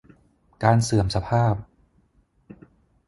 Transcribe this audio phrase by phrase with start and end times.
[0.63, 1.55] การเสื่อมสภาพ